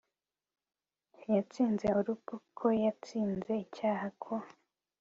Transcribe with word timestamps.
yatsinze 1.33 1.87
urupfu, 1.99 2.35
ko 2.57 2.67
yatsinze 2.83 3.51
icyaha, 3.65 4.07
ko 4.23 4.33